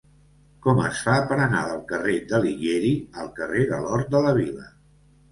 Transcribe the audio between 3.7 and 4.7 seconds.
de l'Hort de la Vila?